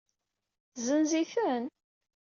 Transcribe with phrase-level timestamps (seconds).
[0.73, 1.63] Tezenz-iten?